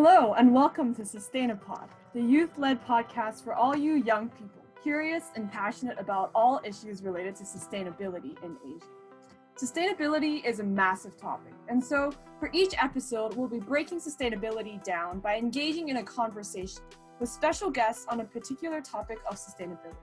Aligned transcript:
Hello, 0.00 0.32
and 0.34 0.54
welcome 0.54 0.94
to 0.94 1.02
Sustainapod, 1.02 1.88
the 2.14 2.22
youth 2.22 2.56
led 2.56 2.80
podcast 2.86 3.42
for 3.42 3.52
all 3.52 3.76
you 3.76 3.94
young 3.94 4.28
people 4.28 4.62
curious 4.80 5.32
and 5.34 5.50
passionate 5.50 5.98
about 5.98 6.30
all 6.36 6.60
issues 6.62 7.02
related 7.02 7.34
to 7.34 7.42
sustainability 7.42 8.40
in 8.44 8.56
Asia. 8.64 8.86
Sustainability 9.60 10.44
is 10.44 10.60
a 10.60 10.62
massive 10.62 11.16
topic, 11.16 11.52
and 11.66 11.84
so 11.84 12.12
for 12.38 12.48
each 12.52 12.74
episode, 12.80 13.34
we'll 13.34 13.48
be 13.48 13.58
breaking 13.58 13.98
sustainability 13.98 14.80
down 14.84 15.18
by 15.18 15.36
engaging 15.36 15.88
in 15.88 15.96
a 15.96 16.04
conversation 16.04 16.80
with 17.18 17.28
special 17.28 17.68
guests 17.68 18.06
on 18.08 18.20
a 18.20 18.24
particular 18.24 18.80
topic 18.80 19.18
of 19.28 19.34
sustainability. 19.34 19.96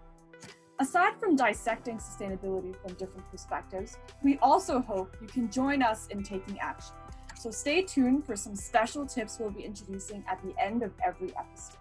Aside 0.82 1.14
from 1.22 1.38
dissecting 1.38 2.00
sustainability 2.00 2.76
from 2.82 2.96
different 2.96 3.32
perspectives, 3.32 3.98
we 4.22 4.38
also 4.40 4.82
hope 4.82 5.16
you 5.22 5.28
can 5.28 5.50
join 5.50 5.82
us 5.82 6.08
in 6.08 6.22
taking 6.22 6.60
action. 6.60 6.96
So 7.38 7.52
stay 7.52 7.82
tuned 7.82 8.26
for 8.26 8.36
some 8.36 8.56
special 8.56 9.06
tips 9.06 9.38
we'll 9.40 9.52
be 9.52 9.64
introducing 9.64 10.24
at 10.28 10.42
the 10.42 10.56
end 10.58 10.82
of 10.84 10.92
every 11.06 11.36
episode. 11.38 11.78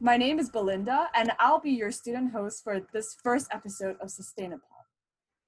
My 0.00 0.16
name 0.16 0.38
is 0.38 0.50
Belinda, 0.50 1.08
and 1.14 1.32
I'll 1.38 1.60
be 1.60 1.72
your 1.72 1.90
student 1.90 2.32
host 2.32 2.62
for 2.64 2.80
this 2.92 3.16
first 3.22 3.48
episode 3.52 3.96
of 4.00 4.08
Sustainapod. 4.08 4.86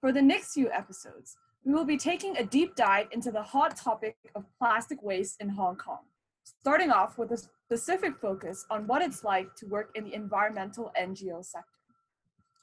For 0.01 0.13
the 0.13 0.21
next 0.21 0.53
few 0.53 0.71
episodes, 0.71 1.37
we 1.65 1.73
will 1.73 1.85
be 1.85 1.97
taking 1.97 2.37
a 2.37 2.45
deep 2.45 2.75
dive 2.75 3.07
into 3.13 3.31
the 3.31 3.43
hot 3.43 3.77
topic 3.77 4.17
of 4.35 4.45
plastic 4.59 5.03
waste 5.03 5.41
in 5.41 5.49
Hong 5.49 5.77
Kong, 5.77 6.01
starting 6.43 6.91
off 6.91 7.17
with 7.17 7.31
a 7.31 7.39
specific 7.39 8.17
focus 8.17 8.67
on 8.69 8.87
what 8.87 9.01
it's 9.01 9.25
like 9.25 9.55
to 9.57 9.67
work 9.67 9.91
in 9.95 10.05
the 10.05 10.15
environmental 10.15 10.93
NGO 11.01 11.43
sector. 11.45 11.71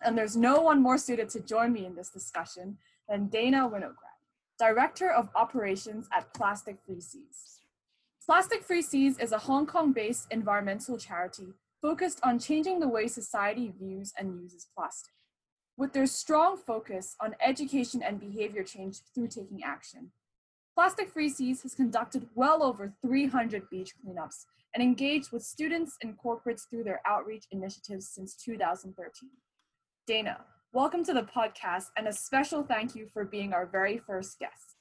And 0.04 0.18
there's 0.18 0.38
no 0.38 0.62
one 0.62 0.82
more 0.82 0.98
suited 0.98 1.30
to 1.30 1.40
join 1.40 1.72
me 1.74 1.86
in 1.86 1.96
this 1.96 2.10
discussion 2.10 2.78
than 3.10 3.28
Dana 3.28 3.70
Winograd, 3.70 4.11
Director 4.62 5.10
of 5.10 5.30
Operations 5.36 6.08
at 6.16 6.32
Plastic 6.36 6.78
Free 6.86 7.02
Seas. 7.02 7.62
Plastic 8.24 8.62
Free 8.62 8.84
Seas 8.84 9.18
is 9.18 9.32
a 9.32 9.40
Hong 9.40 9.66
Kong 9.66 9.92
based 9.92 10.28
environmental 10.30 11.00
charity 11.00 11.48
focused 11.82 12.20
on 12.22 12.38
changing 12.38 12.80
the 12.80 12.88
way 12.88 13.08
society 13.08 13.74
views 13.76 14.14
and 14.20 14.40
uses 14.40 14.68
plastic. 14.78 15.16
With 15.78 15.94
their 15.94 16.06
strong 16.06 16.58
focus 16.58 17.16
on 17.20 17.36
education 17.42 18.04
and 18.04 18.20
behavior 18.20 18.62
change 18.62 18.98
through 19.16 19.30
taking 19.30 19.64
action, 19.64 20.12
Plastic 20.76 21.10
Free 21.10 21.30
Seas 21.30 21.64
has 21.64 21.74
conducted 21.74 22.30
well 22.36 22.62
over 22.62 22.94
300 23.02 23.68
beach 23.72 23.94
cleanups 24.06 24.46
and 24.76 24.84
engaged 24.84 25.32
with 25.32 25.42
students 25.42 25.98
and 26.04 26.20
corporates 26.24 26.70
through 26.70 26.84
their 26.84 27.02
outreach 27.08 27.46
initiatives 27.50 28.10
since 28.10 28.36
2013. 28.36 29.28
Dana, 30.06 30.42
welcome 30.74 31.04
to 31.04 31.14
the 31.14 31.24
podcast 31.24 31.88
and 31.98 32.08
a 32.08 32.14
special 32.14 32.64
thank 32.64 32.96
you 32.96 33.06
for 33.12 33.26
being 33.26 33.52
our 33.52 33.66
very 33.66 33.98
first 33.98 34.40
guest. 34.40 34.76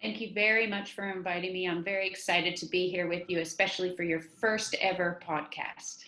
Thank 0.00 0.20
you 0.20 0.32
very 0.32 0.68
much 0.68 0.92
for 0.92 1.10
inviting 1.10 1.52
me. 1.52 1.68
I'm 1.68 1.82
very 1.82 2.08
excited 2.08 2.56
to 2.56 2.66
be 2.66 2.88
here 2.88 3.08
with 3.08 3.28
you, 3.28 3.40
especially 3.40 3.96
for 3.96 4.04
your 4.04 4.20
first 4.20 4.76
ever 4.80 5.20
podcast. 5.26 6.04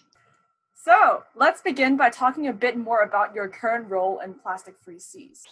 So, 0.72 1.24
let's 1.34 1.62
begin 1.62 1.96
by 1.96 2.11
talking 2.11 2.48
a 2.48 2.52
bit 2.52 2.77
more 2.77 3.02
about 3.02 3.34
your 3.34 3.48
current 3.48 3.88
role 3.88 4.20
in 4.20 4.34
Plastic 4.34 4.77
Free 4.83 4.98
Seas. 4.98 5.44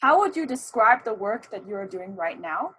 How 0.00 0.18
would 0.18 0.34
you 0.34 0.46
describe 0.46 1.04
the 1.04 1.14
work 1.14 1.50
that 1.50 1.66
you 1.66 1.74
are 1.74 1.86
doing 1.86 2.16
right 2.16 2.40
now? 2.40 2.74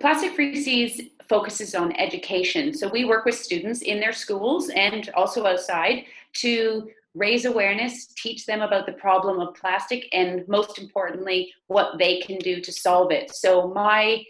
Plastic 0.00 0.34
Free 0.34 0.60
Seas 0.60 1.00
focuses 1.28 1.74
on 1.74 1.92
education. 1.96 2.72
So, 2.74 2.88
we 2.88 3.04
work 3.04 3.24
with 3.24 3.36
students 3.36 3.82
in 3.82 4.00
their 4.00 4.12
schools 4.12 4.70
and 4.70 5.08
also 5.14 5.46
outside 5.46 6.04
to 6.34 6.88
raise 7.14 7.44
awareness, 7.44 8.12
teach 8.16 8.46
them 8.46 8.60
about 8.60 8.86
the 8.86 8.92
problem 8.92 9.40
of 9.40 9.54
plastic, 9.54 10.06
and 10.12 10.46
most 10.48 10.78
importantly, 10.78 11.52
what 11.66 11.98
they 11.98 12.20
can 12.20 12.38
do 12.38 12.60
to 12.60 12.72
solve 12.72 13.10
it. 13.10 13.34
So, 13.34 13.72
my 13.74 14.24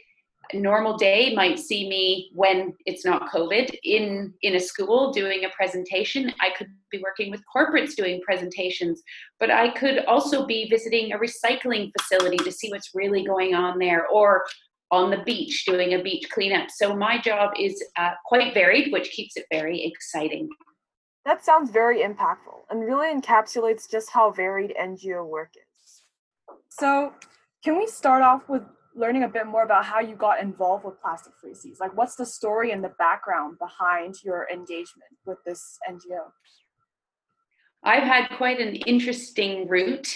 normal 0.53 0.97
day 0.97 1.35
might 1.35 1.59
see 1.59 1.89
me 1.89 2.31
when 2.35 2.75
it's 2.85 3.05
not 3.05 3.31
covid 3.31 3.73
in 3.85 4.35
in 4.43 4.57
a 4.57 4.61
school 4.61 5.13
doing 5.13 5.45
a 5.45 5.49
presentation. 5.51 6.33
I 6.41 6.51
could 6.57 6.69
be 6.91 7.01
working 7.03 7.31
with 7.31 7.43
corporates 7.55 7.95
doing 7.95 8.21
presentations 8.23 9.01
but 9.39 9.49
i 9.49 9.69
could 9.71 10.05
also 10.07 10.45
be 10.45 10.69
visiting 10.69 11.13
a 11.13 11.19
recycling 11.19 11.93
facility 11.97 12.37
to 12.39 12.51
see 12.51 12.69
what's 12.71 12.91
really 12.97 13.25
going 13.25 13.55
on 13.55 13.79
there 13.79 14.09
or 14.09 14.45
on 14.91 15.11
the 15.11 15.23
beach 15.25 15.65
doing 15.67 15.95
a 15.95 16.03
beach 16.03 16.29
cleanup. 16.31 16.69
So 16.69 16.97
my 16.97 17.21
job 17.21 17.53
is 17.59 17.81
uh, 17.97 18.11
quite 18.25 18.55
varied 18.55 18.93
which 18.93 19.11
keeps 19.11 19.37
it 19.37 19.47
very 19.51 19.85
exciting 19.85 20.49
that 21.25 21.45
sounds 21.45 21.71
very 21.71 22.01
impactful 22.01 22.65
and 22.71 22.81
really 22.81 23.15
encapsulates 23.15 23.91
just 23.91 24.11
how 24.11 24.31
varied 24.31 24.75
NGO 24.81 25.27
work 25.27 25.51
is. 25.57 26.03
So, 26.69 27.13
can 27.63 27.77
we 27.77 27.87
start 27.87 28.23
off 28.23 28.49
with 28.49 28.63
learning 28.95 29.25
a 29.25 29.29
bit 29.29 29.47
more 29.47 29.63
about 29.63 29.85
how 29.85 30.01
you 30.01 30.15
got 30.15 30.41
involved 30.41 30.85
with 30.85 31.01
Plastic 31.01 31.33
Free 31.41 31.55
Seas? 31.55 31.79
Like, 31.79 31.97
what's 31.97 32.17
the 32.17 32.27
story 32.27 32.73
and 32.73 32.83
the 32.83 32.93
background 32.99 33.59
behind 33.59 34.17
your 34.25 34.49
engagement 34.51 35.11
with 35.27 35.39
this 35.45 35.79
NGO? 35.89 36.31
I've 37.83 38.03
had 38.03 38.29
quite 38.37 38.61
an 38.61 38.77
interesting 38.87 39.67
route 39.69 40.15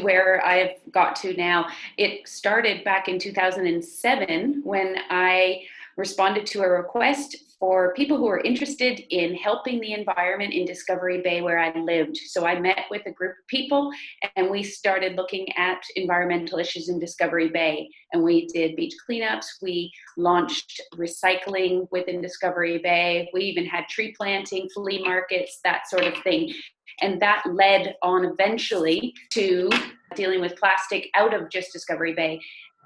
where 0.00 0.44
I've 0.44 0.76
got 0.92 1.16
to 1.16 1.36
now. 1.36 1.68
It 1.96 2.28
started 2.28 2.84
back 2.84 3.08
in 3.08 3.18
2007 3.18 4.62
when 4.64 4.96
I 5.10 5.62
responded 6.00 6.46
to 6.46 6.62
a 6.62 6.68
request 6.68 7.36
for 7.60 7.92
people 7.92 8.16
who 8.16 8.26
are 8.26 8.40
interested 8.40 9.00
in 9.14 9.34
helping 9.34 9.78
the 9.80 9.92
environment 9.92 10.54
in 10.54 10.64
Discovery 10.64 11.20
Bay 11.20 11.42
where 11.42 11.58
I 11.58 11.78
lived. 11.78 12.16
So 12.16 12.46
I 12.46 12.58
met 12.58 12.86
with 12.90 13.02
a 13.04 13.10
group 13.10 13.32
of 13.32 13.46
people 13.48 13.92
and 14.34 14.50
we 14.50 14.62
started 14.62 15.14
looking 15.14 15.46
at 15.58 15.82
environmental 15.94 16.58
issues 16.58 16.88
in 16.88 16.98
Discovery 16.98 17.50
Bay. 17.50 17.90
And 18.14 18.22
we 18.22 18.46
did 18.46 18.76
beach 18.76 18.94
cleanups, 19.06 19.44
we 19.60 19.92
launched 20.16 20.80
recycling 20.96 21.86
within 21.92 22.22
Discovery 22.22 22.78
Bay, 22.78 23.28
we 23.34 23.42
even 23.42 23.66
had 23.66 23.86
tree 23.88 24.14
planting, 24.16 24.66
flea 24.74 25.02
markets, 25.04 25.60
that 25.62 25.86
sort 25.86 26.04
of 26.04 26.14
thing. 26.22 26.54
And 27.02 27.20
that 27.20 27.42
led 27.46 27.94
on 28.02 28.24
eventually 28.24 29.12
to 29.32 29.68
dealing 30.16 30.40
with 30.40 30.56
plastic 30.56 31.08
out 31.14 31.34
of 31.34 31.50
just 31.50 31.72
Discovery 31.72 32.14
Bay 32.14 32.40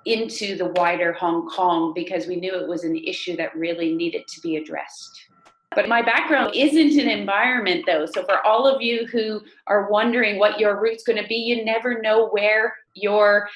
into 0.06 0.56
the 0.56 0.66
wider 0.66 1.12
Hong 1.12 1.48
Kong 1.48 1.92
because 1.94 2.26
we 2.26 2.36
knew 2.36 2.54
it 2.54 2.68
was 2.68 2.84
an 2.84 2.96
issue 2.96 3.36
that 3.36 3.56
really 3.56 3.94
needed 3.94 4.26
to 4.28 4.40
be 4.40 4.56
addressed. 4.56 5.28
But 5.74 5.88
my 5.88 6.02
background 6.02 6.54
isn't 6.54 7.00
an 7.00 7.08
environment 7.08 7.84
though. 7.86 8.06
So 8.06 8.24
for 8.24 8.46
all 8.46 8.66
of 8.66 8.80
you 8.80 9.06
who 9.06 9.40
are 9.66 9.90
wondering 9.90 10.38
what 10.38 10.60
your 10.60 10.80
route's 10.80 11.02
going 11.02 11.20
to 11.20 11.26
be, 11.26 11.36
you 11.36 11.64
never 11.64 12.00
know 12.00 12.28
where 12.28 12.74
your 12.94 13.48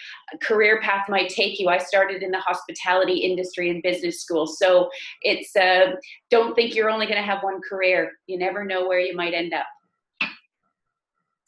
career 0.42 0.80
path 0.80 1.08
might 1.08 1.28
take 1.28 1.60
you. 1.60 1.68
I 1.68 1.78
started 1.78 2.22
in 2.22 2.30
the 2.30 2.40
hospitality 2.40 3.18
industry 3.18 3.70
and 3.70 3.82
business 3.82 4.20
school. 4.20 4.46
So 4.46 4.90
it's 5.22 5.54
uh, 5.54 5.92
don't 6.30 6.54
think 6.54 6.74
you're 6.74 6.90
only 6.90 7.06
going 7.06 7.18
to 7.18 7.22
have 7.22 7.42
one 7.42 7.60
career. 7.68 8.12
You 8.26 8.38
never 8.38 8.64
know 8.64 8.88
where 8.88 9.00
you 9.00 9.14
might 9.14 9.34
end 9.34 9.54
up. 9.54 9.66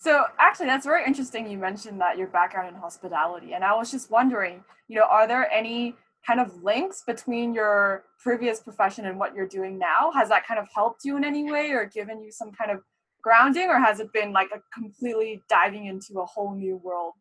So 0.00 0.24
actually, 0.38 0.66
that's 0.66 0.86
very 0.86 1.04
interesting. 1.04 1.50
You 1.50 1.58
mentioned 1.58 2.00
that 2.00 2.16
your 2.16 2.28
background 2.28 2.74
in 2.74 2.80
hospitality, 2.80 3.52
and 3.52 3.62
I 3.62 3.74
was 3.74 3.90
just 3.90 4.10
wondering, 4.10 4.64
you 4.88 4.96
know, 4.96 5.04
are 5.04 5.28
there 5.28 5.50
any 5.52 5.94
kind 6.26 6.40
of 6.40 6.62
links 6.62 7.02
between 7.06 7.52
your 7.52 8.04
previous 8.18 8.60
profession 8.60 9.04
and 9.04 9.18
what 9.18 9.34
you're 9.34 9.46
doing 9.46 9.78
now? 9.78 10.10
Has 10.12 10.30
that 10.30 10.46
kind 10.46 10.58
of 10.58 10.68
helped 10.74 11.04
you 11.04 11.18
in 11.18 11.24
any 11.24 11.50
way, 11.52 11.72
or 11.72 11.84
given 11.84 12.22
you 12.22 12.32
some 12.32 12.50
kind 12.50 12.70
of 12.70 12.80
grounding, 13.20 13.68
or 13.68 13.78
has 13.78 14.00
it 14.00 14.10
been 14.14 14.32
like 14.32 14.48
a 14.54 14.60
completely 14.72 15.42
diving 15.50 15.84
into 15.84 16.20
a 16.20 16.24
whole 16.24 16.54
new 16.54 16.78
world 16.78 17.12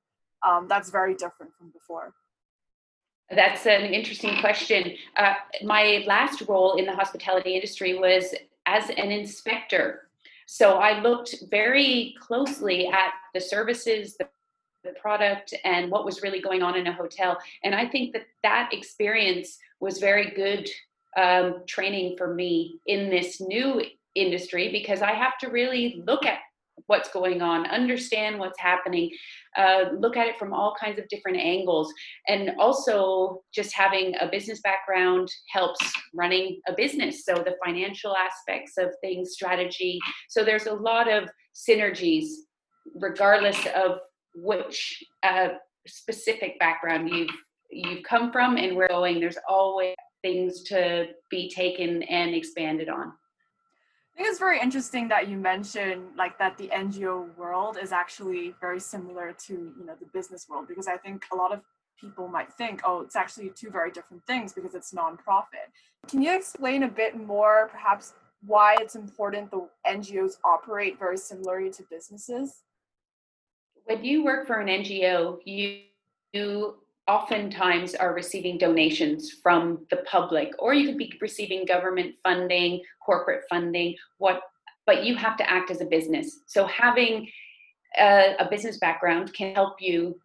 um, 0.47 0.69
that's 0.69 0.89
very 0.89 1.16
different 1.16 1.51
from 1.57 1.72
before? 1.72 2.13
That's 3.29 3.66
an 3.66 3.94
interesting 3.94 4.39
question. 4.39 4.94
Uh, 5.18 5.34
my 5.63 6.06
last 6.07 6.44
role 6.47 6.78
in 6.78 6.85
the 6.85 6.95
hospitality 6.95 7.56
industry 7.56 8.00
was 8.00 8.34
as 8.66 8.89
an 8.89 9.12
inspector 9.12 10.09
so 10.52 10.80
I 10.80 11.00
looked 11.00 11.36
very 11.52 12.16
closely 12.20 12.88
at 12.88 13.12
the 13.36 13.40
services, 13.40 14.18
the, 14.18 14.28
the 14.84 14.94
product, 15.00 15.54
and 15.64 15.92
what 15.92 16.06
was 16.06 16.24
really 16.24 16.42
going 16.42 16.63
on 16.63 16.75
in 16.75 16.88
a 16.88 16.92
hotel. 16.92 17.38
And 17.63 17.75
I 17.75 17.88
think 17.88 18.13
that 18.13 18.24
that 18.42 18.74
experience 18.74 19.60
was 19.80 20.00
very 20.00 20.31
good 20.31 20.68
um, 21.16 21.62
training 21.68 22.18
for 22.18 22.34
me 22.34 22.80
in 22.88 23.12
this 23.12 23.40
new 23.40 23.84
industry 24.16 24.72
because 24.72 25.04
I 25.04 25.12
have 25.12 25.38
to 25.42 25.50
really 25.50 26.01
look 26.07 26.25
at 26.25 26.40
what's 26.89 27.09
going 27.12 27.44
on, 27.44 27.68
understand 27.68 28.39
what's 28.39 28.59
happening, 28.59 29.12
uh, 29.56 29.86
look 30.00 30.18
at 30.18 30.25
it 30.25 30.39
from 30.39 30.53
all 30.53 30.75
kinds 30.81 30.97
of 30.97 31.07
different 31.07 31.38
angles. 31.38 31.94
And 32.27 32.51
also, 32.57 33.44
just 33.53 33.74
having 33.74 34.15
a 34.19 34.27
business 34.27 34.59
background 34.62 35.30
helps 35.51 35.80
running 36.15 36.59
a 36.68 36.74
business. 36.74 37.25
So, 37.25 37.36
the 37.36 37.56
financial 37.63 38.15
aspects 38.15 38.74
of 38.80 38.89
things, 39.01 39.33
strategy. 39.33 40.00
So, 40.30 40.44
there's 40.44 40.65
a 40.65 40.74
lot 40.74 41.12
of 41.12 41.30
synergies, 41.53 42.25
regardless 42.95 43.59
of 43.75 44.00
which 44.33 45.03
uh, 45.21 45.50
specific 45.88 46.57
background 46.59 47.09
you've 47.09 47.30
you've 47.71 48.01
come 48.01 48.31
from 48.31 48.57
and 48.57 48.75
where 48.75 48.88
going 48.88 49.19
there's 49.19 49.38
always 49.47 49.94
things 50.24 50.63
to 50.63 51.06
be 51.30 51.51
taken 51.51 52.01
and 52.03 52.33
expanded 52.33 52.89
on 52.89 53.13
I 54.19 54.21
think 54.21 54.31
it's 54.31 54.39
very 54.39 54.60
interesting 54.60 55.07
that 55.07 55.30
you 55.30 55.38
mentioned 55.38 56.18
like 56.18 56.38
that 56.39 56.57
the 56.57 56.68
NGO 56.68 57.33
world 57.38 57.77
is 57.81 57.94
actually 57.94 58.54
very 58.60 58.81
similar 58.81 59.33
to 59.48 59.54
you 59.54 59.86
know 59.86 59.95
the 59.98 60.07
business 60.07 60.45
world 60.50 60.68
because 60.68 60.89
I 60.89 60.98
think 60.98 61.24
a 61.31 61.38
lot 61.38 61.54
of 61.54 61.62
people 62.01 62.27
might 62.27 62.51
think, 62.51 62.81
oh, 62.83 63.00
it's 63.00 63.16
actually 63.16 63.50
two 63.56 63.69
very 63.69 63.92
different 63.92 64.25
things 64.25 64.51
because 64.51 64.75
it's 64.75 64.92
nonprofit. 64.92 65.71
Can 66.10 66.21
you 66.21 66.36
explain 66.36 66.83
a 66.83 66.88
bit 66.89 67.16
more, 67.16 67.69
perhaps, 67.71 68.13
why 68.45 68.75
it's 68.81 68.95
important 68.95 69.51
the 69.51 69.69
NGOs 69.88 70.33
operate 70.44 71.00
very 71.00 71.18
similarly 71.18 71.69
to 71.71 71.83
businesses? 71.89 72.63
When 73.86 74.04
you 74.04 74.25
work 74.25 74.48
for 74.48 74.60
an 74.60 74.68
NGO, 74.68 75.39
you, 75.45 75.81
you 76.33 76.75
oftentimes 77.09 77.95
are 77.95 78.13
receiving 78.13 78.57
donations 78.59 79.31
from 79.41 79.85
the 79.89 79.97
public, 80.09 80.53
or 80.59 80.73
you 80.73 80.88
could 80.88 80.97
be 80.97 81.11
receiving 81.19 81.65
government 81.65 82.15
funding, 82.23 82.81
corporate 83.03 83.44
funding, 83.50 83.95
what 84.19 84.41
but 84.85 85.03
you 85.03 85.15
have 85.15 85.38
to 85.38 85.50
act 85.50 85.69
as 85.69 85.81
a 85.81 85.85
business. 85.85 86.39
So 86.47 86.65
having 86.65 87.29
a, 88.00 88.35
a 88.39 88.50
business 88.50 88.79
background 88.79 89.33
can 89.33 89.53
help 89.53 89.75
you 89.79 90.19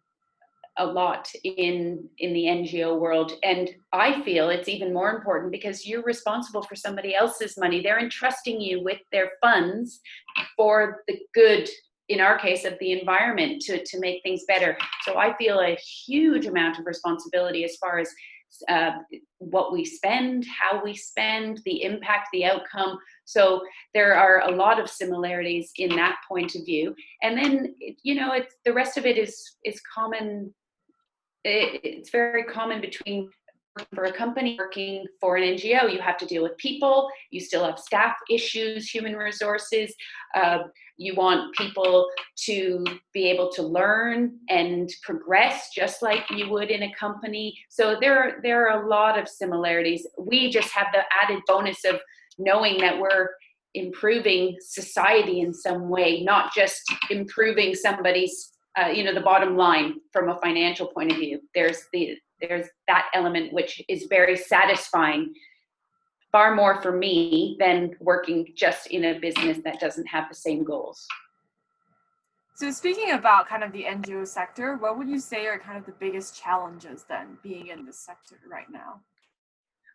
a 0.77 0.85
lot 0.85 1.31
in 1.43 2.07
in 2.19 2.33
the 2.33 2.43
NGO 2.43 2.99
world 2.99 3.31
and 3.43 3.69
I 3.93 4.21
feel 4.23 4.49
it's 4.49 4.67
even 4.67 4.93
more 4.93 5.15
important 5.15 5.51
because 5.51 5.87
you're 5.87 6.03
responsible 6.03 6.63
for 6.63 6.75
somebody 6.75 7.15
else's 7.15 7.57
money 7.57 7.81
they're 7.81 7.99
entrusting 7.99 8.59
you 8.59 8.83
with 8.83 8.99
their 9.13 9.31
funds 9.39 10.01
for 10.57 11.03
the 11.07 11.17
good 11.33 11.69
in 12.09 12.19
our 12.19 12.37
case 12.37 12.65
of 12.65 12.73
the 12.79 12.91
environment 12.91 13.61
to 13.61 13.83
to 13.85 13.99
make 13.99 14.21
things 14.23 14.43
better 14.47 14.77
so 15.03 15.17
I 15.17 15.35
feel 15.37 15.59
a 15.59 15.77
huge 16.05 16.45
amount 16.45 16.79
of 16.79 16.85
responsibility 16.85 17.63
as 17.63 17.75
far 17.77 17.99
as 17.99 18.09
uh, 18.69 18.91
what 19.39 19.73
we 19.73 19.83
spend, 19.83 20.45
how 20.45 20.81
we 20.83 20.95
spend, 20.95 21.59
the 21.65 21.83
impact, 21.83 22.29
the 22.31 22.45
outcome. 22.45 22.97
So 23.25 23.61
there 23.93 24.15
are 24.15 24.47
a 24.47 24.55
lot 24.55 24.79
of 24.79 24.89
similarities 24.89 25.71
in 25.77 25.95
that 25.95 26.17
point 26.27 26.55
of 26.55 26.65
view. 26.65 26.95
And 27.21 27.37
then 27.37 27.75
you 28.03 28.15
know, 28.15 28.33
it's 28.33 28.55
the 28.63 28.73
rest 28.73 28.97
of 28.97 29.05
it 29.05 29.17
is 29.17 29.57
is 29.63 29.81
common 29.93 30.53
it's 31.47 32.09
very 32.09 32.43
common 32.43 32.81
between 32.81 33.29
for 33.93 34.05
a 34.05 34.11
company 34.11 34.55
working 34.57 35.05
for 35.19 35.35
an 35.35 35.43
NGO, 35.43 35.91
you 35.91 35.99
have 35.99 36.17
to 36.17 36.25
deal 36.25 36.43
with 36.43 36.57
people, 36.57 37.09
you 37.31 37.39
still 37.39 37.65
have 37.65 37.79
staff 37.79 38.15
issues, 38.29 38.89
human 38.89 39.15
resources. 39.15 39.93
Uh, 40.33 40.59
you 40.97 41.13
want 41.15 41.53
people 41.55 42.07
to 42.45 42.85
be 43.13 43.29
able 43.29 43.51
to 43.51 43.61
learn 43.61 44.37
and 44.49 44.89
progress 45.03 45.71
just 45.75 46.01
like 46.01 46.21
you 46.29 46.49
would 46.49 46.69
in 46.69 46.83
a 46.83 46.93
company. 46.93 47.57
So 47.69 47.97
there, 47.99 48.39
there 48.43 48.69
are 48.69 48.83
a 48.83 48.87
lot 48.87 49.19
of 49.19 49.27
similarities. 49.27 50.07
We 50.17 50.49
just 50.49 50.69
have 50.71 50.87
the 50.93 51.03
added 51.21 51.41
bonus 51.47 51.83
of 51.83 51.99
knowing 52.37 52.79
that 52.79 52.97
we're 52.97 53.29
improving 53.73 54.55
society 54.61 55.41
in 55.41 55.53
some 55.53 55.89
way, 55.89 56.21
not 56.21 56.53
just 56.53 56.81
improving 57.09 57.75
somebody's 57.75 58.51
uh, 58.77 58.87
you 58.87 59.03
know 59.03 59.13
the 59.13 59.21
bottom 59.21 59.55
line 59.55 59.95
from 60.11 60.29
a 60.29 60.37
financial 60.41 60.87
point 60.87 61.09
of 61.09 61.17
view 61.17 61.39
there's 61.53 61.83
the 61.93 62.17
there's 62.41 62.67
that 62.87 63.07
element 63.13 63.53
which 63.53 63.81
is 63.87 64.05
very 64.09 64.35
satisfying 64.35 65.33
far 66.31 66.53
more 66.53 66.81
for 66.81 66.91
me 66.91 67.55
than 67.59 67.95
working 67.99 68.47
just 68.55 68.87
in 68.87 69.05
a 69.05 69.19
business 69.19 69.59
that 69.63 69.79
doesn't 69.79 70.05
have 70.05 70.27
the 70.27 70.35
same 70.35 70.63
goals. 70.63 71.07
So 72.55 72.71
speaking 72.71 73.11
about 73.11 73.47
kind 73.47 73.63
of 73.63 73.71
the 73.71 73.83
ngo 73.83 74.27
sector 74.27 74.77
what 74.77 74.97
would 74.97 75.09
you 75.09 75.19
say 75.19 75.45
are 75.47 75.59
kind 75.59 75.77
of 75.77 75.85
the 75.85 75.93
biggest 75.93 76.39
challenges 76.41 77.05
then 77.07 77.37
being 77.43 77.67
in 77.67 77.85
this 77.85 77.99
sector 77.99 78.37
right 78.49 78.69
now? 78.71 79.01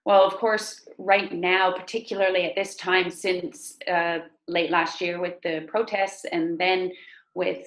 Well, 0.07 0.27
of 0.27 0.35
course, 0.35 0.89
right 0.97 1.31
now, 1.33 1.73
particularly 1.73 2.47
at 2.47 2.55
this 2.55 2.75
time 2.75 3.11
since 3.11 3.77
uh, 3.87 4.21
late 4.49 4.71
last 4.71 5.01
year 5.01 5.21
with 5.21 5.35
the 5.43 5.67
protests 5.69 6.25
and 6.33 6.59
then 6.59 6.91
with 7.35 7.67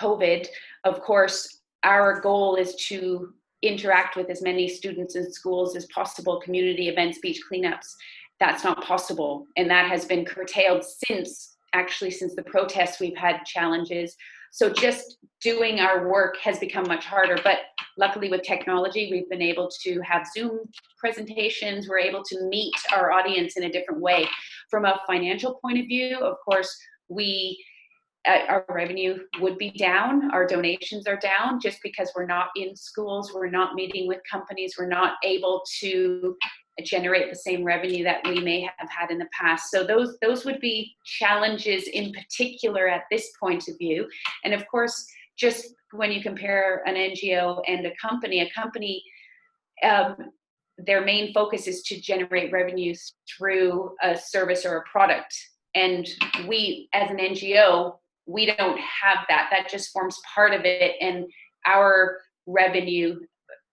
COVID, 0.00 0.46
of 0.84 1.00
course, 1.00 1.62
our 1.82 2.20
goal 2.20 2.56
is 2.56 2.74
to 2.86 3.34
interact 3.64 4.16
with 4.16 4.30
as 4.30 4.42
many 4.42 4.68
students 4.68 5.16
in 5.16 5.32
schools 5.32 5.76
as 5.76 5.86
possible, 5.86 6.40
community 6.40 6.88
events, 6.88 7.18
beach 7.18 7.40
cleanups. 7.50 7.94
That's 8.40 8.64
not 8.64 8.84
possible. 8.84 9.46
And 9.56 9.70
that 9.70 9.88
has 9.88 10.04
been 10.04 10.24
curtailed 10.24 10.84
since, 10.84 11.56
actually, 11.72 12.10
since 12.10 12.34
the 12.34 12.42
protests, 12.42 13.00
we've 13.00 13.16
had 13.16 13.44
challenges. 13.44 14.16
So 14.52 14.70
just 14.70 15.18
doing 15.42 15.80
our 15.80 16.08
work 16.08 16.36
has 16.38 16.58
become 16.58 16.86
much 16.86 17.04
harder. 17.04 17.38
But 17.42 17.58
luckily, 17.98 18.28
with 18.28 18.42
technology, 18.42 19.08
we've 19.10 19.28
been 19.28 19.42
able 19.42 19.68
to 19.82 20.00
have 20.00 20.26
Zoom 20.32 20.60
presentations. 20.98 21.88
We're 21.88 21.98
able 21.98 22.22
to 22.24 22.44
meet 22.44 22.74
our 22.94 23.12
audience 23.12 23.56
in 23.56 23.64
a 23.64 23.70
different 23.70 24.00
way. 24.00 24.28
From 24.70 24.84
a 24.84 25.00
financial 25.06 25.54
point 25.54 25.78
of 25.78 25.86
view, 25.86 26.18
of 26.18 26.36
course, 26.44 26.76
we 27.08 27.62
our 28.26 28.64
revenue 28.68 29.18
would 29.40 29.58
be 29.58 29.70
down 29.70 30.30
our 30.32 30.46
donations 30.46 31.06
are 31.06 31.18
down 31.18 31.60
just 31.60 31.78
because 31.82 32.10
we're 32.16 32.26
not 32.26 32.48
in 32.56 32.74
schools 32.74 33.32
we're 33.34 33.50
not 33.50 33.74
meeting 33.74 34.08
with 34.08 34.18
companies 34.30 34.76
we're 34.78 34.86
not 34.86 35.14
able 35.24 35.62
to 35.80 36.36
generate 36.82 37.30
the 37.30 37.36
same 37.36 37.62
revenue 37.62 38.02
that 38.02 38.20
we 38.26 38.40
may 38.40 38.62
have 38.78 38.90
had 38.90 39.10
in 39.10 39.18
the 39.18 39.28
past. 39.38 39.70
So 39.70 39.84
those 39.84 40.18
those 40.20 40.44
would 40.44 40.60
be 40.60 40.96
challenges 41.04 41.84
in 41.88 42.12
particular 42.12 42.88
at 42.88 43.04
this 43.10 43.30
point 43.38 43.68
of 43.68 43.78
view. 43.78 44.08
And 44.44 44.52
of 44.52 44.66
course 44.68 45.06
just 45.36 45.74
when 45.92 46.10
you 46.10 46.22
compare 46.22 46.82
an 46.86 46.94
ngo 46.94 47.62
and 47.66 47.86
a 47.86 47.92
company 48.00 48.40
a 48.40 48.50
company 48.50 49.02
um, 49.82 50.16
their 50.78 51.04
main 51.04 51.32
focus 51.32 51.68
is 51.68 51.82
to 51.82 52.00
generate 52.00 52.50
revenues 52.50 53.14
through 53.28 53.94
a 54.02 54.16
service 54.16 54.64
or 54.64 54.78
a 54.78 54.82
product. 54.90 55.32
And 55.76 56.08
we 56.48 56.88
as 56.92 57.10
an 57.10 57.18
ngo 57.18 57.98
we 58.26 58.46
don't 58.46 58.78
have 58.78 59.18
that. 59.28 59.48
That 59.50 59.68
just 59.68 59.92
forms 59.92 60.20
part 60.34 60.52
of 60.52 60.64
it 60.64 60.96
and 61.00 61.26
our 61.66 62.18
revenue 62.46 63.20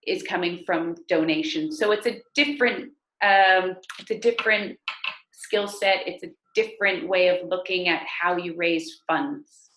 is 0.08 0.24
coming 0.24 0.64
from 0.66 0.96
donations. 1.08 1.78
So 1.78 1.92
it's 1.92 2.08
a 2.08 2.22
different 2.36 2.92
um, 3.24 3.76
it's 4.00 4.10
a 4.10 4.18
different 4.18 4.80
skill 5.32 5.68
set. 5.68 6.08
It's 6.08 6.24
a 6.24 6.32
different 6.56 7.08
way 7.08 7.28
of 7.28 7.48
looking 7.48 7.88
at 7.88 8.02
how 8.06 8.36
you 8.36 8.56
raise 8.56 9.02
funds. 9.08 9.70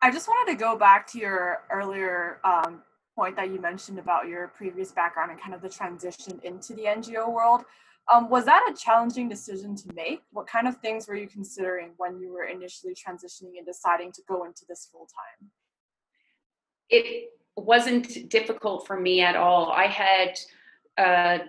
I 0.00 0.10
just 0.10 0.28
wanted 0.28 0.52
to 0.52 0.58
go 0.58 0.76
back 0.76 1.06
to 1.12 1.18
your 1.18 1.62
earlier 1.70 2.38
um, 2.44 2.82
point 3.14 3.36
that 3.36 3.50
you 3.50 3.60
mentioned 3.60 3.98
about 3.98 4.28
your 4.28 4.48
previous 4.48 4.92
background 4.92 5.30
and 5.30 5.40
kind 5.40 5.54
of 5.54 5.60
the 5.60 5.68
transition 5.68 6.40
into 6.42 6.74
the 6.74 6.84
ngo 6.84 7.30
world 7.30 7.64
um, 8.12 8.28
was 8.28 8.44
that 8.44 8.68
a 8.70 8.74
challenging 8.74 9.28
decision 9.28 9.76
to 9.76 9.94
make? 9.94 10.22
What 10.32 10.46
kind 10.46 10.68
of 10.68 10.76
things 10.78 11.08
were 11.08 11.16
you 11.16 11.26
considering 11.26 11.92
when 11.96 12.18
you 12.18 12.32
were 12.32 12.44
initially 12.44 12.94
transitioning 12.94 13.56
and 13.56 13.66
deciding 13.66 14.12
to 14.12 14.22
go 14.28 14.44
into 14.44 14.64
this 14.68 14.88
full 14.90 15.06
time? 15.06 15.50
It 16.90 17.30
wasn't 17.56 18.28
difficult 18.28 18.86
for 18.86 18.98
me 19.00 19.22
at 19.22 19.36
all. 19.36 19.72
I 19.72 19.86
had 19.86 20.38
uh, 20.98 21.44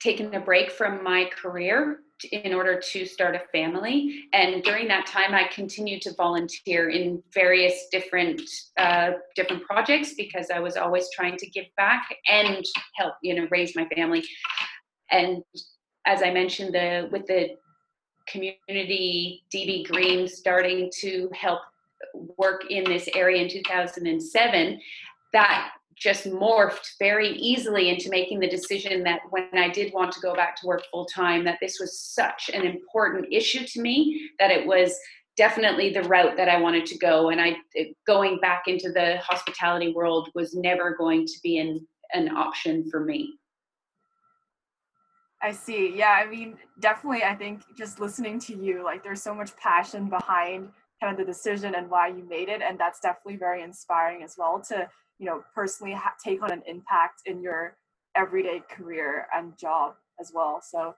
taken 0.00 0.34
a 0.34 0.40
break 0.40 0.70
from 0.70 1.04
my 1.04 1.26
career 1.26 2.00
in 2.32 2.52
order 2.52 2.80
to 2.80 3.06
start 3.06 3.36
a 3.36 3.42
family. 3.52 4.24
And 4.32 4.62
during 4.62 4.88
that 4.88 5.06
time, 5.06 5.34
I 5.34 5.44
continued 5.52 6.02
to 6.02 6.14
volunteer 6.14 6.90
in 6.90 7.22
various 7.32 7.86
different 7.92 8.40
uh, 8.76 9.12
different 9.36 9.62
projects 9.64 10.14
because 10.14 10.50
I 10.50 10.58
was 10.58 10.76
always 10.76 11.08
trying 11.14 11.36
to 11.36 11.48
give 11.50 11.66
back 11.76 12.08
and 12.28 12.64
help, 12.96 13.14
you 13.22 13.34
know, 13.34 13.46
raise 13.50 13.76
my 13.76 13.86
family. 13.94 14.24
And 15.10 15.42
as 16.08 16.22
I 16.22 16.30
mentioned, 16.30 16.74
the 16.74 17.08
with 17.12 17.26
the 17.26 17.50
community 18.26 19.44
DB 19.54 19.86
Green 19.86 20.26
starting 20.26 20.90
to 21.00 21.30
help 21.34 21.60
work 22.38 22.70
in 22.70 22.84
this 22.84 23.08
area 23.14 23.42
in 23.42 23.48
2007, 23.48 24.80
that 25.32 25.70
just 25.96 26.26
morphed 26.26 26.90
very 26.98 27.30
easily 27.30 27.90
into 27.90 28.08
making 28.08 28.38
the 28.40 28.48
decision 28.48 29.02
that 29.02 29.20
when 29.30 29.48
I 29.52 29.68
did 29.68 29.92
want 29.92 30.12
to 30.12 30.20
go 30.20 30.34
back 30.34 30.56
to 30.60 30.66
work 30.66 30.82
full 30.90 31.06
time, 31.06 31.44
that 31.44 31.58
this 31.60 31.78
was 31.80 31.98
such 31.98 32.50
an 32.54 32.62
important 32.62 33.26
issue 33.32 33.66
to 33.66 33.82
me 33.82 34.30
that 34.38 34.50
it 34.50 34.66
was 34.66 34.96
definitely 35.36 35.92
the 35.92 36.04
route 36.04 36.36
that 36.36 36.48
I 36.48 36.60
wanted 36.60 36.86
to 36.86 36.98
go. 36.98 37.30
And 37.30 37.40
I 37.40 37.56
going 38.06 38.38
back 38.40 38.64
into 38.66 38.92
the 38.92 39.18
hospitality 39.18 39.92
world 39.92 40.30
was 40.34 40.54
never 40.54 40.96
going 40.96 41.26
to 41.26 41.34
be 41.42 41.58
an, 41.58 41.86
an 42.14 42.34
option 42.34 42.88
for 42.90 43.00
me. 43.00 43.34
I 45.42 45.52
see. 45.52 45.94
Yeah, 45.96 46.10
I 46.10 46.28
mean, 46.28 46.56
definitely, 46.80 47.22
I 47.22 47.34
think 47.34 47.62
just 47.76 48.00
listening 48.00 48.40
to 48.40 48.56
you, 48.56 48.82
like, 48.84 49.04
there's 49.04 49.22
so 49.22 49.34
much 49.34 49.56
passion 49.56 50.08
behind 50.08 50.70
kind 51.00 51.12
of 51.12 51.18
the 51.18 51.24
decision 51.30 51.76
and 51.76 51.88
why 51.88 52.08
you 52.08 52.24
made 52.28 52.48
it. 52.48 52.60
And 52.60 52.78
that's 52.78 52.98
definitely 53.00 53.36
very 53.36 53.62
inspiring 53.62 54.24
as 54.24 54.34
well 54.36 54.60
to, 54.68 54.88
you 55.18 55.26
know, 55.26 55.44
personally 55.54 55.92
ha- 55.94 56.14
take 56.22 56.42
on 56.42 56.50
an 56.50 56.62
impact 56.66 57.22
in 57.26 57.40
your 57.40 57.76
everyday 58.16 58.62
career 58.68 59.28
and 59.32 59.56
job 59.56 59.94
as 60.20 60.32
well. 60.34 60.60
So, 60.60 60.96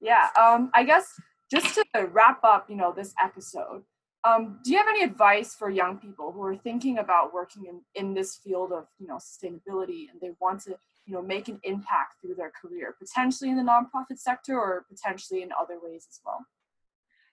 yeah, 0.00 0.28
um, 0.40 0.70
I 0.74 0.84
guess 0.84 1.06
just 1.50 1.74
to 1.74 2.06
wrap 2.06 2.42
up, 2.44 2.70
you 2.70 2.76
know, 2.76 2.94
this 2.96 3.12
episode, 3.22 3.82
um, 4.24 4.58
do 4.62 4.70
you 4.70 4.78
have 4.78 4.88
any 4.88 5.02
advice 5.02 5.54
for 5.54 5.68
young 5.68 5.98
people 5.98 6.32
who 6.32 6.42
are 6.42 6.56
thinking 6.56 6.98
about 6.98 7.34
working 7.34 7.66
in, 7.66 7.80
in 7.94 8.14
this 8.14 8.36
field 8.36 8.72
of, 8.72 8.86
you 8.98 9.06
know, 9.06 9.16
sustainability 9.16 10.10
and 10.10 10.20
they 10.20 10.30
want 10.40 10.62
to 10.62 10.76
you 11.06 11.14
know 11.14 11.22
make 11.22 11.48
an 11.48 11.58
impact 11.64 12.20
through 12.20 12.34
their 12.34 12.50
career 12.50 12.94
potentially 12.98 13.50
in 13.50 13.56
the 13.56 13.62
nonprofit 13.62 14.18
sector 14.18 14.58
or 14.58 14.84
potentially 14.88 15.42
in 15.42 15.50
other 15.60 15.78
ways 15.82 16.06
as 16.08 16.20
well? 16.24 16.46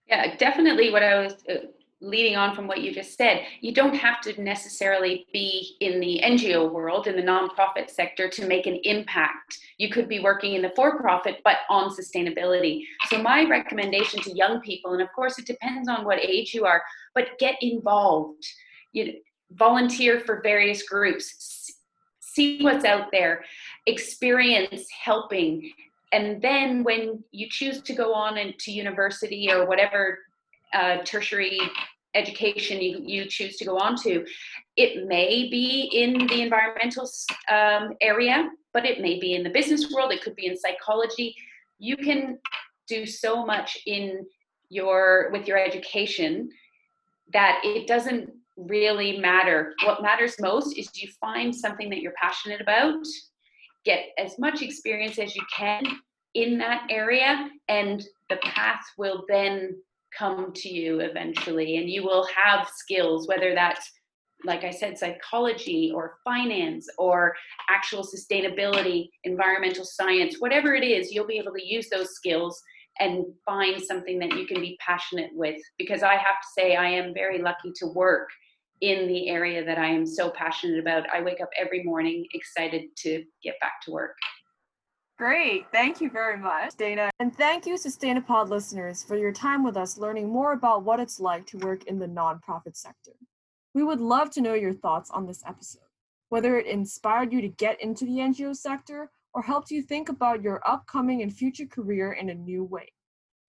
Yeah 0.07 0.35
definitely 0.37 0.89
what 0.89 1.03
i 1.03 1.19
was 1.19 1.33
uh, 1.47 1.67
leading 2.01 2.37
on 2.37 2.55
from 2.55 2.67
what 2.67 2.81
you 2.81 2.93
just 2.93 3.17
said, 3.17 3.45
you 3.59 3.73
don't 3.73 3.95
have 3.95 4.21
to 4.21 4.41
necessarily 4.41 5.25
be 5.33 5.75
in 5.81 5.99
the 5.99 6.21
NGO 6.23 6.71
world, 6.71 7.07
in 7.07 7.15
the 7.15 7.21
nonprofit 7.21 7.89
sector, 7.89 8.29
to 8.29 8.47
make 8.47 8.67
an 8.67 8.79
impact. 8.83 9.57
You 9.77 9.89
could 9.89 10.07
be 10.07 10.19
working 10.19 10.53
in 10.53 10.61
the 10.61 10.71
for 10.75 10.97
profit, 10.97 11.41
but 11.43 11.57
on 11.69 11.89
sustainability. 11.89 12.83
So, 13.09 13.21
my 13.21 13.45
recommendation 13.49 14.21
to 14.23 14.35
young 14.35 14.61
people, 14.61 14.93
and 14.93 15.01
of 15.01 15.09
course, 15.13 15.37
it 15.39 15.45
depends 15.45 15.89
on 15.89 16.05
what 16.05 16.23
age 16.23 16.53
you 16.53 16.65
are, 16.65 16.81
but 17.13 17.37
get 17.37 17.55
involved. 17.61 18.45
You 18.93 19.15
volunteer 19.51 20.19
for 20.19 20.41
various 20.41 20.83
groups, 20.83 21.73
see 22.19 22.61
what's 22.61 22.85
out 22.85 23.07
there, 23.11 23.43
experience 23.87 24.85
helping. 25.03 25.71
And 26.11 26.41
then 26.41 26.83
when 26.83 27.23
you 27.31 27.47
choose 27.49 27.81
to 27.81 27.93
go 27.93 28.13
on 28.13 28.37
into 28.37 28.71
university 28.71 29.51
or 29.51 29.67
whatever 29.67 30.19
uh, 30.73 30.97
tertiary 31.03 31.59
education 32.15 32.81
you, 32.81 33.01
you 33.03 33.25
choose 33.25 33.57
to 33.57 33.65
go 33.65 33.77
on 33.77 33.95
to. 34.03 34.25
It 34.75 35.07
may 35.07 35.49
be 35.49 35.89
in 35.93 36.27
the 36.27 36.41
environmental 36.41 37.09
um, 37.51 37.93
area, 38.01 38.49
but 38.73 38.85
it 38.85 39.01
may 39.01 39.19
be 39.19 39.35
in 39.35 39.43
the 39.43 39.49
business 39.49 39.91
world, 39.91 40.11
it 40.11 40.21
could 40.21 40.35
be 40.35 40.47
in 40.47 40.57
psychology. 40.57 41.35
You 41.77 41.97
can 41.97 42.39
do 42.87 43.05
so 43.05 43.45
much 43.45 43.77
in 43.85 44.25
your 44.69 45.29
with 45.31 45.47
your 45.47 45.57
education 45.57 46.49
that 47.33 47.61
it 47.63 47.87
doesn't 47.87 48.29
really 48.57 49.17
matter. 49.17 49.73
What 49.85 50.01
matters 50.01 50.35
most 50.39 50.77
is 50.77 50.89
you 50.95 51.09
find 51.19 51.55
something 51.55 51.89
that 51.89 51.99
you're 52.01 52.13
passionate 52.13 52.61
about, 52.61 53.05
get 53.85 54.07
as 54.17 54.37
much 54.37 54.61
experience 54.61 55.17
as 55.17 55.35
you 55.35 55.43
can 55.55 55.83
in 56.33 56.57
that 56.57 56.87
area, 56.89 57.49
and 57.67 58.03
the 58.29 58.37
path 58.37 58.83
will 58.97 59.23
then 59.27 59.75
come 60.17 60.51
to 60.53 60.69
you 60.69 60.99
eventually 60.99 61.77
and 61.77 61.89
you 61.89 62.03
will 62.03 62.27
have 62.35 62.67
skills 62.75 63.27
whether 63.27 63.53
that's 63.53 63.91
like 64.45 64.63
i 64.63 64.71
said 64.71 64.97
psychology 64.97 65.91
or 65.93 66.17
finance 66.23 66.87
or 66.97 67.35
actual 67.69 68.03
sustainability 68.03 69.09
environmental 69.23 69.85
science 69.85 70.35
whatever 70.39 70.73
it 70.73 70.83
is 70.83 71.11
you'll 71.11 71.27
be 71.27 71.37
able 71.37 71.53
to 71.53 71.65
use 71.65 71.89
those 71.89 72.09
skills 72.15 72.61
and 72.99 73.25
find 73.45 73.81
something 73.81 74.19
that 74.19 74.35
you 74.35 74.45
can 74.45 74.61
be 74.61 74.77
passionate 74.85 75.31
with. 75.33 75.59
Because 75.77 76.03
i 76.03 76.13
have 76.13 76.41
to 76.41 76.47
say 76.57 76.75
i 76.75 76.87
am 76.87 77.13
very 77.13 77.41
lucky 77.41 77.71
to 77.77 77.87
work 77.87 78.29
in 78.81 79.07
the 79.07 79.29
area 79.29 79.63
that 79.65 79.77
i 79.77 79.87
am 79.87 80.05
so 80.05 80.29
passionate 80.29 80.79
about. 80.79 81.09
I 81.13 81.21
wake 81.21 81.41
up 81.41 81.49
every 81.59 81.83
morning 81.83 82.25
excited 82.33 82.83
to 82.97 83.23
get 83.43 83.55
back 83.59 83.81
to 83.85 83.91
work 83.91 84.15
Great. 85.19 85.65
Thank 85.73 85.99
you 85.99 86.09
very 86.09 86.37
much, 86.37 86.77
Dana. 86.77 87.11
And 87.19 87.35
thank 87.35 87.65
you, 87.65 87.73
Sustainapod 87.73 88.47
listeners, 88.47 89.03
for 89.03 89.17
your 89.17 89.33
time 89.33 89.65
with 89.65 89.75
us 89.75 89.97
learning 89.97 90.29
more 90.29 90.53
about 90.53 90.83
what 90.85 91.01
it's 91.01 91.19
like 91.19 91.45
to 91.47 91.57
work 91.57 91.83
in 91.87 91.99
the 91.99 92.05
nonprofit 92.05 92.77
sector. 92.77 93.11
We 93.73 93.83
would 93.83 93.99
love 93.99 94.29
to 94.31 94.41
know 94.41 94.53
your 94.53 94.73
thoughts 94.73 95.11
on 95.11 95.27
this 95.27 95.43
episode, 95.45 95.81
whether 96.29 96.57
it 96.57 96.67
inspired 96.67 97.33
you 97.33 97.41
to 97.41 97.49
get 97.49 97.81
into 97.81 98.05
the 98.05 98.19
NGO 98.19 98.55
sector 98.55 99.11
or 99.33 99.41
helped 99.41 99.71
you 99.71 99.81
think 99.81 100.07
about 100.07 100.41
your 100.41 100.61
upcoming 100.65 101.21
and 101.21 101.35
future 101.35 101.65
career 101.65 102.13
in 102.13 102.29
a 102.29 102.33
new 102.33 102.63
way. 102.63 102.93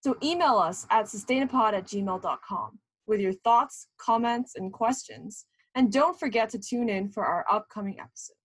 So 0.02 0.16
email 0.24 0.56
us 0.56 0.88
at 0.90 1.04
sustainapod 1.04 1.74
at 1.74 1.86
gmail.com 1.86 2.80
with 3.06 3.20
your 3.20 3.34
thoughts, 3.44 3.86
comments, 3.96 4.56
and 4.56 4.72
questions. 4.72 5.46
And 5.76 5.92
don't 5.92 6.18
forget 6.18 6.50
to 6.50 6.58
tune 6.58 6.88
in 6.88 7.10
for 7.10 7.24
our 7.24 7.46
upcoming 7.48 8.00
episodes. 8.00 8.39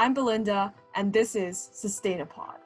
I'm 0.00 0.14
Belinda, 0.14 0.72
and 0.94 1.12
this 1.12 1.34
is 1.34 1.70
Sustainapod. 1.74 2.58